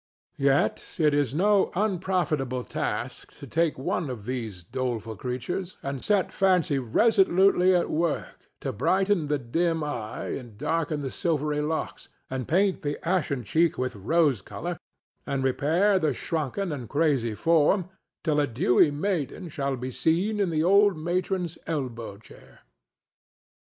[0.39, 6.33] Yet it is no unprofitable task to take one of these doleful creatures and set
[6.33, 12.47] Fancy resolutely at work to brighten the dim eye, and darken the silvery locks, and
[12.47, 14.79] paint the ashen cheek with rose color,
[15.27, 17.87] and repair the shrunken and crazy form,
[18.23, 22.61] till a dewy maiden shall be seen in the old matron's elbow chair.